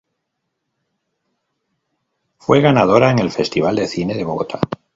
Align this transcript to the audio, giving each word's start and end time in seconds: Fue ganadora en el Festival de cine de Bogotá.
Fue 2.39 2.59
ganadora 2.61 3.11
en 3.11 3.19
el 3.19 3.29
Festival 3.29 3.75
de 3.75 3.85
cine 3.87 4.15
de 4.15 4.23
Bogotá. 4.23 4.59